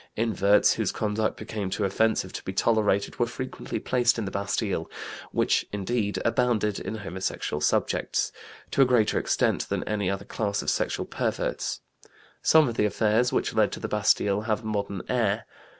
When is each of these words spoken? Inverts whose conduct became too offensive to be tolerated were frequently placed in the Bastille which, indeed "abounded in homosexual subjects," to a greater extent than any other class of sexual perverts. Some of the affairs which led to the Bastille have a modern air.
Inverts 0.15 0.73
whose 0.73 0.91
conduct 0.91 1.37
became 1.37 1.69
too 1.69 1.85
offensive 1.85 2.33
to 2.33 2.41
be 2.43 2.53
tolerated 2.53 3.19
were 3.19 3.27
frequently 3.27 3.77
placed 3.79 4.17
in 4.17 4.25
the 4.25 4.31
Bastille 4.31 4.89
which, 5.31 5.67
indeed 5.71 6.19
"abounded 6.25 6.79
in 6.79 6.95
homosexual 7.05 7.61
subjects," 7.61 8.31
to 8.71 8.81
a 8.81 8.85
greater 8.85 9.19
extent 9.19 9.69
than 9.69 9.83
any 9.83 10.09
other 10.09 10.25
class 10.25 10.63
of 10.63 10.71
sexual 10.71 11.05
perverts. 11.05 11.81
Some 12.41 12.67
of 12.67 12.77
the 12.77 12.85
affairs 12.87 13.31
which 13.31 13.53
led 13.53 13.71
to 13.73 13.79
the 13.79 13.87
Bastille 13.87 14.41
have 14.45 14.63
a 14.63 14.65
modern 14.65 15.03
air. 15.07 15.45